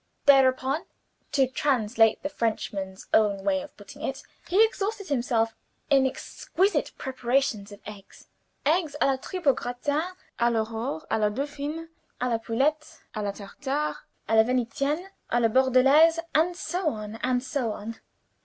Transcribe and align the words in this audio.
Thereupon 0.25 0.85
(to 1.33 1.45
translate 1.45 2.23
the 2.23 2.29
Frenchman's 2.29 3.05
own 3.13 3.43
way 3.43 3.61
of 3.61 3.77
putting 3.77 4.01
it) 4.01 4.23
he 4.49 4.65
exhausted 4.65 5.09
himself 5.09 5.55
in 5.91 6.07
exquisite 6.07 6.89
preparations 6.97 7.71
of 7.71 7.81
eggs. 7.85 8.25
Eggs 8.65 8.95
a 8.99 9.05
la 9.05 9.17
tripe, 9.17 9.45
au 9.45 9.53
gratin, 9.53 10.01
a 10.39 10.49
l'Aurore, 10.49 11.05
a 11.11 11.19
la 11.19 11.29
Dauphine, 11.29 11.89
a 12.19 12.29
la 12.29 12.39
Poulette, 12.39 13.03
a 13.13 13.21
la 13.21 13.29
Tartare, 13.31 13.97
a 14.27 14.35
la 14.37 14.41
Venitienne, 14.43 15.05
a 15.29 15.39
la 15.39 15.49
Bordelaise, 15.49 16.17
and 16.33 16.57
so 16.57 16.89
on, 16.89 17.17
and 17.17 17.43
so 17.43 17.71
on. 17.71 17.97